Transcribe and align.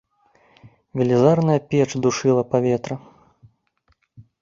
Велізарная 1.01 1.59
печ 1.75 1.89
душыла 2.07 2.43
паветра. 2.57 2.95